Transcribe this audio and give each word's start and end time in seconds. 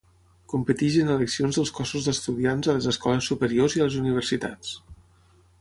Competeix 0.53 0.95
en 1.01 1.11
eleccions 1.15 1.59
dels 1.59 1.73
cossos 1.81 2.09
d'estudiants 2.09 2.71
a 2.73 2.77
les 2.79 2.89
escoles 2.95 3.31
superiors 3.33 3.77
i 3.79 3.85
a 3.85 3.89
les 3.89 4.03
universitats. 4.05 4.77